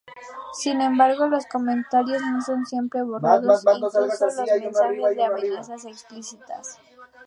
Sin 0.53 0.81
embargo 0.81 1.27
los 1.27 1.45
comentarios 1.45 2.23
no 2.23 2.41
son 2.41 2.65
siempre 2.65 3.03
borrados, 3.03 3.63
incluso 3.63 4.07
los 4.07 4.19
mensajes 4.19 5.15
de 5.15 5.23
amenazas 5.23 5.85
explícitas. 5.85 6.79